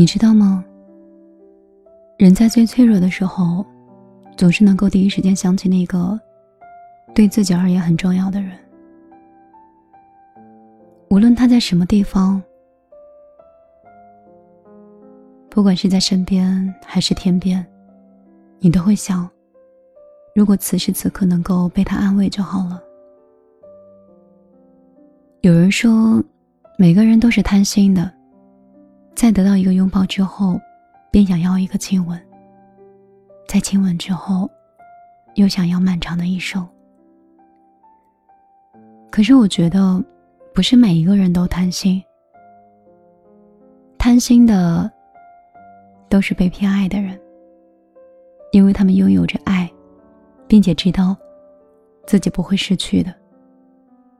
[0.00, 0.64] 你知道吗？
[2.16, 3.62] 人在最脆弱的时候，
[4.34, 6.18] 总是能够第一时间想起那个
[7.14, 8.52] 对自己而言很重要的人。
[11.10, 12.42] 无论他在什么地方，
[15.50, 17.62] 不管是在身边还是天边，
[18.58, 19.28] 你都会想：
[20.34, 22.82] 如果此时此刻能够被他安慰就好了。
[25.42, 26.24] 有人说，
[26.78, 28.10] 每个人都是贪心的。
[29.14, 30.58] 在得到一个拥抱之后，
[31.10, 32.18] 便想要一个亲吻。
[33.46, 34.48] 在亲吻之后，
[35.34, 36.66] 又想要漫长的一生。
[39.10, 40.02] 可是我觉得，
[40.54, 42.02] 不是每一个人都贪心。
[43.98, 44.90] 贪心的，
[46.08, 47.20] 都是被偏爱的人，
[48.52, 49.70] 因为他们拥有着爱，
[50.46, 51.14] 并且知道
[52.06, 53.12] 自己不会失去的，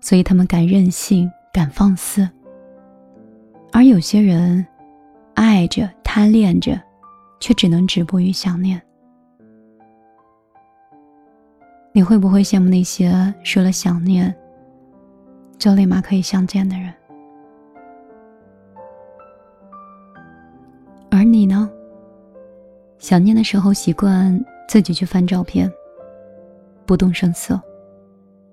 [0.00, 2.28] 所以他们敢任性，敢放肆。
[3.72, 4.66] 而有些人。
[5.38, 6.76] 爱着，贪恋着，
[7.38, 8.82] 却只能止步于想念。
[11.92, 14.34] 你会不会羡慕那些说了想念
[15.56, 16.92] 就立马可以相见的人？
[21.08, 21.70] 而你呢？
[22.98, 25.72] 想念的时候习惯自己去翻照片，
[26.84, 27.60] 不动声色，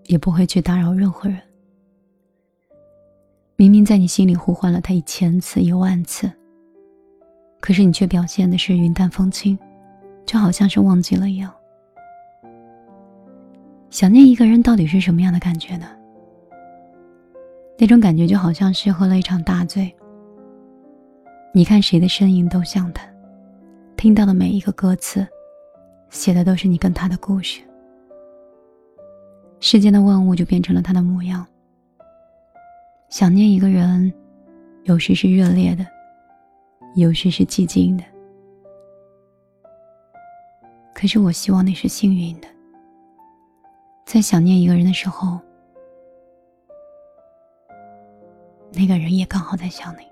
[0.04, 1.42] 也不会去打扰任何人。
[3.56, 6.32] 明明在你心里呼唤了他一千次、一万次。
[7.66, 9.58] 可是你却表现的是云淡风轻，
[10.24, 11.52] 就好像是忘记了一样。
[13.90, 15.88] 想念一个人到底是什么样的感觉呢？
[17.80, 19.92] 那种感觉就好像是喝了一场大醉。
[21.56, 23.04] 你看谁的身影都像他，
[23.98, 25.28] 听到的每一个歌词，
[26.12, 27.62] 写的都是你跟他的故事。
[29.60, 31.44] 世间的万物就变成了他的模样。
[33.10, 34.14] 想念一个人，
[34.84, 35.84] 有时是热烈的。
[36.96, 38.04] 有时是寂静的，
[40.94, 42.48] 可是我希望你是幸运的，
[44.06, 45.38] 在想念一个人的时候，
[48.72, 50.08] 那个人也刚好在想你。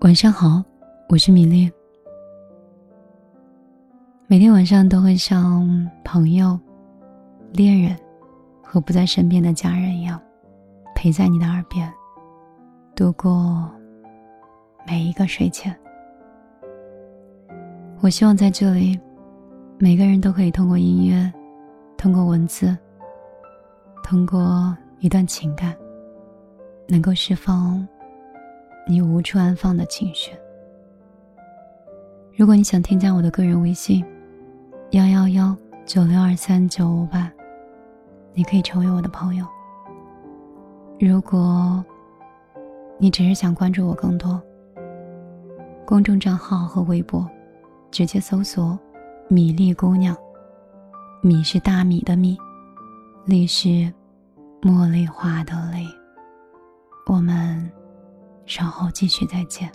[0.00, 0.64] 晚上好，
[1.08, 1.70] 我是米粒，
[4.26, 6.58] 每天晚上都会像朋友、
[7.52, 7.96] 恋人
[8.64, 10.20] 和不在身边的家人一样。
[11.02, 11.92] 陪在你的耳边，
[12.94, 13.68] 度过
[14.86, 15.76] 每一个睡前。
[18.00, 18.96] 我希望在这里，
[19.78, 21.32] 每个人都可以通过音乐，
[21.98, 22.78] 通过文字，
[24.04, 25.76] 通过一段情感，
[26.86, 27.84] 能够释放
[28.86, 30.30] 你无处安放的情绪。
[32.36, 34.04] 如果你想添加我的个人微信，
[34.92, 37.28] 幺幺幺九六二三九五八，
[38.34, 39.44] 你可以成为我的朋友。
[41.04, 41.84] 如果
[42.96, 44.40] 你只是想关注我更多，
[45.84, 47.28] 公众账号和微博，
[47.90, 48.78] 直接搜索
[49.26, 50.16] “米粒姑娘”，
[51.20, 52.38] 米是大米的米，
[53.24, 53.92] 粒是
[54.60, 55.88] 茉莉花的粒。
[57.08, 57.68] 我们
[58.46, 59.68] 稍后继续再见。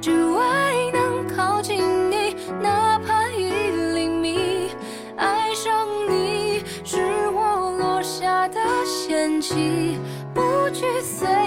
[0.00, 3.50] 只为能靠近你，哪怕一
[3.94, 4.70] 厘米，
[5.16, 9.98] 爱上你是我落下的险棋，
[10.32, 11.39] 不去随。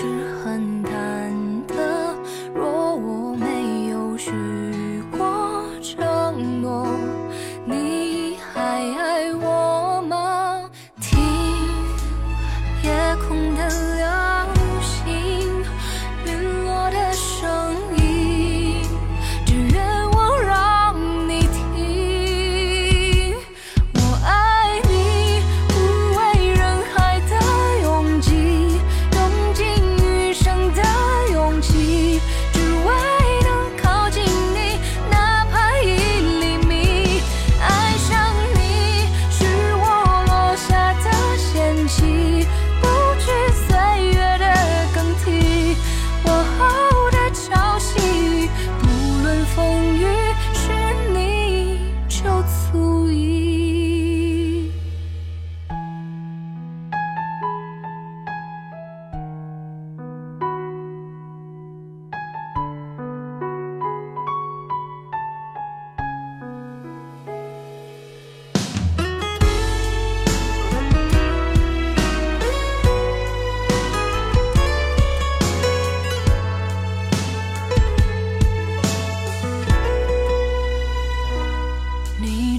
[0.00, 0.04] 是
[0.44, 0.77] 很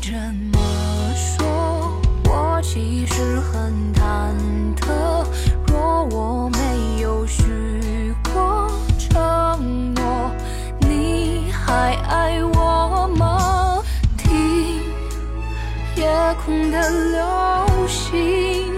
[0.02, 0.14] 这
[0.52, 0.58] 么
[1.14, 4.34] 说我其实很忐
[4.78, 5.26] 忑
[5.68, 10.32] 若我没有许过承诺
[10.80, 13.84] 你还爱我吗？
[14.18, 14.82] 听
[15.96, 16.08] 夜
[16.46, 18.74] 空的流星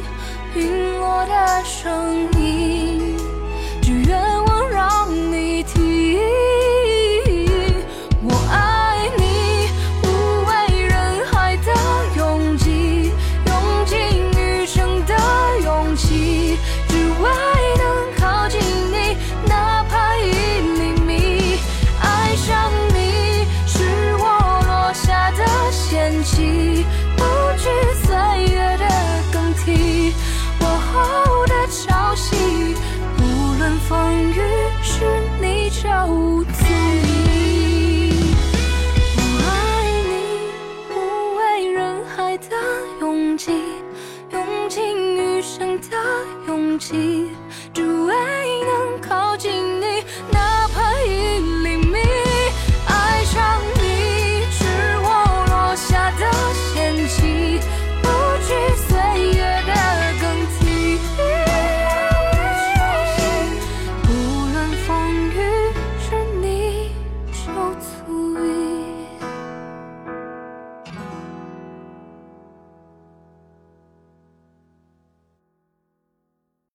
[0.55, 2.50] 陨落的声音。
[36.21, 36.51] 不足
[37.03, 38.13] 以
[39.17, 39.51] 我爱
[40.09, 40.13] 你
[40.93, 40.95] 无
[41.35, 42.55] 畏人海的
[42.99, 43.51] 拥挤
[44.31, 45.97] 用尽余生的
[46.47, 47.40] 勇气。